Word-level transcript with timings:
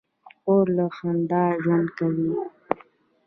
خور 0.39 0.65
له 0.77 0.85
خندا 0.95 1.43
ژوند 1.63 1.87
کوي. 1.97 2.31